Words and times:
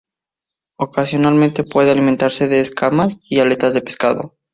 Ocasionalmente, 0.79 1.63
puede 1.63 1.91
alimentarse 1.91 2.47
de 2.47 2.59
escamas 2.59 3.19
y 3.29 3.37
aletas 3.39 3.75
de 3.75 3.81
pescado. 3.83 4.35